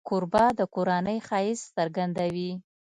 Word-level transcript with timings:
کوربه 0.07 0.45
د 0.59 0.61
کورنۍ 0.75 1.17
ښایست 1.27 1.65
څرګندوي. 1.77 2.51